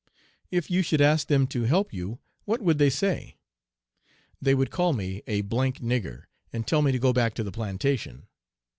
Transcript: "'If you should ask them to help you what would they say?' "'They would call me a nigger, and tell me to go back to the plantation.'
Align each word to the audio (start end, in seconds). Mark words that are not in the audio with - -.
"'If 0.49 0.71
you 0.71 0.81
should 0.81 0.99
ask 0.99 1.27
them 1.27 1.45
to 1.49 1.65
help 1.65 1.93
you 1.93 2.17
what 2.45 2.59
would 2.59 2.79
they 2.79 2.89
say?' 2.89 3.37
"'They 4.41 4.55
would 4.55 4.71
call 4.71 4.93
me 4.93 5.21
a 5.27 5.43
nigger, 5.43 6.23
and 6.51 6.65
tell 6.65 6.81
me 6.81 6.91
to 6.91 6.97
go 6.97 7.13
back 7.13 7.35
to 7.35 7.43
the 7.43 7.51
plantation.' 7.51 8.25